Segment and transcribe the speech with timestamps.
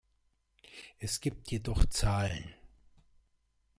[0.97, 2.55] Es gibt jedoch Zahlen.